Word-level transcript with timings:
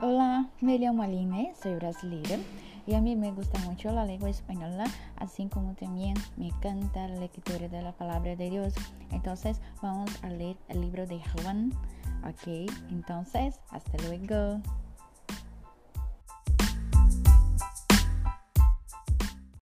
Hola, 0.00 0.48
me 0.60 0.78
llamo 0.78 1.02
Aline, 1.02 1.52
soy 1.60 1.74
brasileña 1.74 2.38
y 2.86 2.94
a 2.94 3.00
mí 3.00 3.16
me 3.16 3.32
gusta 3.32 3.58
mucho 3.68 3.90
la 3.90 4.04
lengua 4.04 4.30
española, 4.30 4.84
así 5.16 5.48
como 5.48 5.74
también 5.74 6.14
me 6.36 6.46
encanta 6.46 7.08
la 7.08 7.16
lectura 7.16 7.66
de 7.66 7.82
la 7.82 7.90
palabra 7.90 8.36
de 8.36 8.48
Dios. 8.48 8.74
Entonces 9.10 9.60
vamos 9.82 10.08
a 10.22 10.28
leer 10.28 10.56
el 10.68 10.82
libro 10.82 11.04
de 11.04 11.20
Juan. 11.42 11.72
Ok, 12.22 12.70
entonces 12.90 13.58
hasta 13.70 13.98
luego. 14.06 14.60